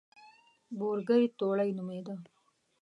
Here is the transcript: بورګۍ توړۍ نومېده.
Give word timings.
بورګۍ 0.77 1.23
توړۍ 1.37 1.69
نومېده. 1.77 2.15